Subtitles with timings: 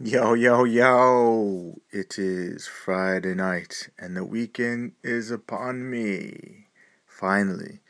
[0.00, 1.80] Yo, yo, yo!
[1.90, 6.68] It is Friday night, and the weekend is upon me.
[7.04, 7.80] Finally.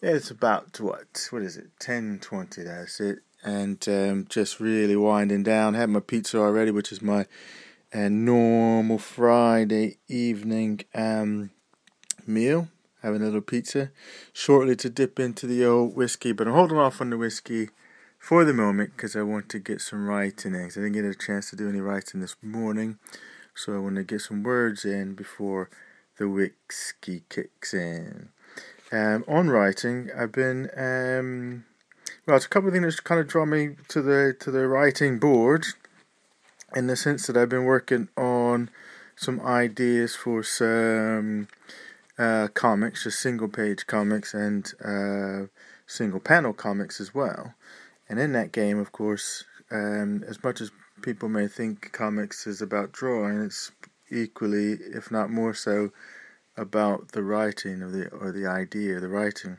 [0.00, 1.26] It's about what?
[1.30, 1.70] What is it?
[1.80, 2.62] Ten twenty.
[2.62, 3.18] That's it.
[3.42, 5.74] And um, just really winding down.
[5.74, 7.26] Had my pizza already, which is my
[7.92, 11.50] uh, normal Friday evening um,
[12.24, 12.68] meal.
[13.02, 13.90] Having a little pizza.
[14.32, 17.70] Shortly to dip into the old whiskey, but I'm holding off on the whiskey
[18.24, 20.62] for the moment because I want to get some writing in.
[20.62, 22.98] I didn't get a chance to do any writing this morning,
[23.54, 25.68] so I want to get some words in before
[26.16, 28.30] the whiskey kicks in.
[28.90, 31.66] Um, on writing, I've been um,
[32.26, 32.38] well.
[32.38, 35.18] It's a couple of things that kind of draw me to the to the writing
[35.18, 35.66] board,
[36.74, 38.70] in the sense that I've been working on
[39.16, 41.48] some ideas for some
[42.18, 45.48] uh, comics, just single page comics and uh,
[45.86, 47.52] single panel comics as well.
[48.08, 50.70] And in that game, of course, um, as much as
[51.02, 53.72] people may think comics is about drawing, it's
[54.10, 55.90] equally, if not more so,
[56.56, 59.58] about the writing of the or the idea, the writing.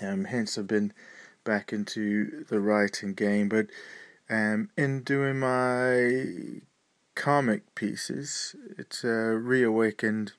[0.00, 0.92] Um, hence, I've been
[1.44, 3.66] back into the writing game, but
[4.28, 6.60] um, in doing my
[7.14, 10.32] comic pieces, it's uh, reawakened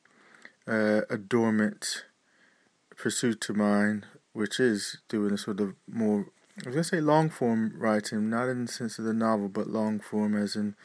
[0.67, 2.05] uh, a dormant
[2.95, 6.27] pursuit of mine, which is doing a sort of more
[6.63, 9.67] I was to say long form writing, not in the sense of the novel, but
[9.67, 10.75] long form as in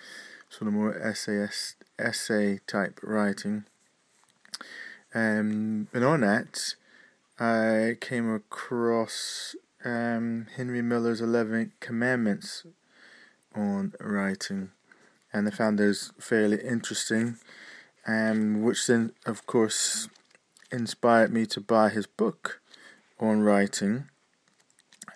[0.48, 3.66] sort of more essayist, essay type writing.
[5.14, 6.76] Um, and on that,
[7.38, 12.64] I came across um, Henry Miller's Eleven Commandments
[13.54, 14.70] on writing,
[15.30, 17.36] and I found those fairly interesting,
[18.06, 20.08] um, which then, of course,
[20.72, 22.62] inspired me to buy his book
[23.20, 24.08] on writing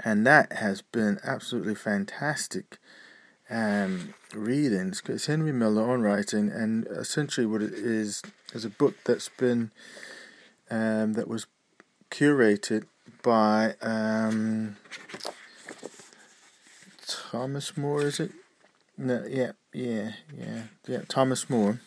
[0.05, 2.79] and that has been absolutely fantastic
[3.51, 5.03] um, readings.
[5.07, 9.71] It's Henry Miller on writing, and essentially what it is is a book that's been
[10.71, 11.47] um, that was
[12.11, 12.85] curated
[13.23, 14.77] by um,
[17.07, 18.03] Thomas Moore.
[18.03, 18.33] Is it?
[18.97, 21.01] No, yeah, yeah, yeah, yeah.
[21.09, 21.81] Thomas Moore,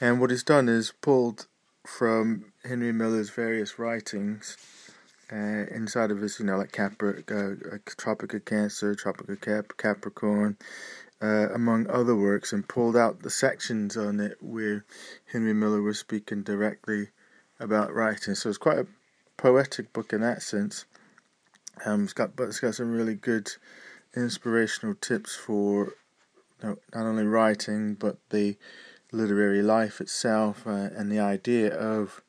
[0.00, 1.46] and what he's done is pulled
[1.86, 4.56] from Henry Miller's various writings
[5.36, 10.56] inside of us, you know, like Capri- uh, Tropic of Cancer, Tropic of Cap- Capricorn,
[11.22, 14.84] uh, among other works, and pulled out the sections on it where
[15.32, 17.08] Henry Miller was speaking directly
[17.58, 18.34] about writing.
[18.34, 18.86] So it's quite a
[19.36, 20.84] poetic book in that sense.
[21.84, 23.50] Um, it's got, but it's got some really good
[24.16, 25.94] inspirational tips for
[26.62, 28.56] you know, not only writing but the
[29.12, 32.22] literary life itself uh, and the idea of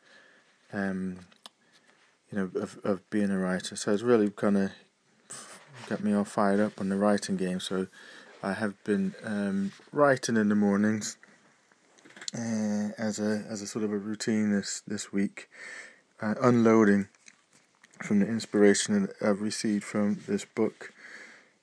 [0.72, 1.20] um,
[2.32, 3.76] you know, of, of being a writer.
[3.76, 4.72] So it's really kind of
[5.88, 7.60] got me all fired up on the writing game.
[7.60, 7.88] So
[8.42, 11.18] I have been um, writing in the mornings
[12.34, 15.50] uh, as a as a sort of a routine this this week,
[16.22, 17.08] uh, unloading
[18.02, 20.94] from the inspiration that I've received from this book.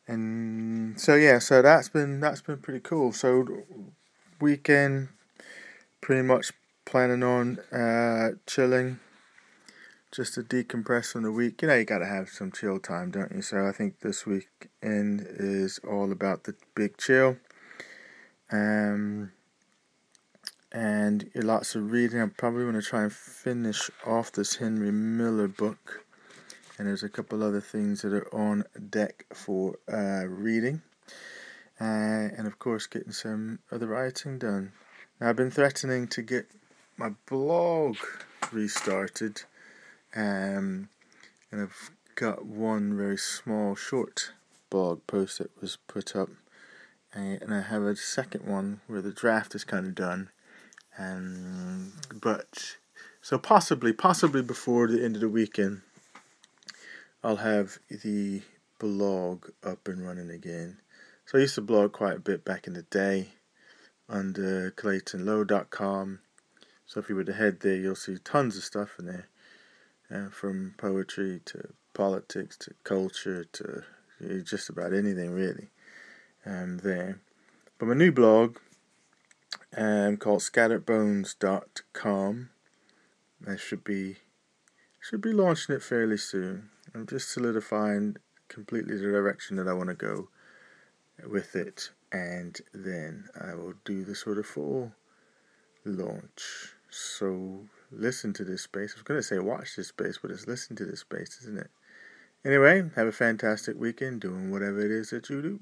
[0.06, 3.12] And so yeah, so that's been that's been pretty cool.
[3.12, 3.64] So
[4.40, 5.08] weekend,
[6.00, 6.52] pretty much
[6.84, 9.00] planning on uh, chilling
[10.10, 11.62] just to decompress from the week.
[11.62, 13.42] You know, you got to have some chill time, don't you?
[13.42, 17.36] So I think this weekend is all about the big chill.
[18.50, 19.32] Um,
[20.72, 22.20] and lots of reading.
[22.20, 26.04] I'm probably going to try and finish off this Henry Miller book.
[26.78, 30.82] And there's a couple other things that are on deck for uh, reading.
[31.80, 34.72] Uh, and of course, getting some other writing done.
[35.20, 36.47] Now, I've been threatening to get
[36.97, 37.97] my blog
[38.52, 39.42] restarted
[40.14, 40.88] um,
[41.50, 44.32] and I've got one very small, short
[44.70, 46.30] blog post that was put up,
[47.12, 50.30] and I have a second one where the draft is kind of done,
[50.97, 52.76] and but
[53.20, 55.82] so possibly, possibly before the end of the weekend,
[57.22, 58.42] I'll have the
[58.78, 60.78] blog up and running again.
[61.26, 63.28] So I used to blog quite a bit back in the day
[64.09, 66.21] under claytonlow.com.
[66.86, 69.28] So if you were to head there, you'll see tons of stuff in there
[70.13, 73.83] uh, from poetry to politics to culture to
[74.43, 75.69] just about anything really
[76.47, 77.21] um, there.
[77.78, 78.59] But my new blog
[79.77, 82.51] um, called scatteredbones.com
[83.47, 84.16] I should be
[85.01, 86.71] should be launching it fairly soon.
[86.95, 88.16] I'm just solidifying
[88.49, 90.28] completely the direction that I want to go
[91.27, 94.93] with it and then I will do the sort of full
[95.84, 96.75] launch.
[96.91, 98.92] So listen to this space.
[98.94, 101.58] I was going to say watch this space, but it's listen to this space, isn't
[101.58, 101.70] it?
[102.44, 105.60] Anyway, have a fantastic weekend doing whatever it is that you do.